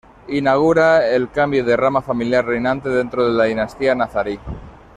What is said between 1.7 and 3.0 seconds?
rama familiar reinante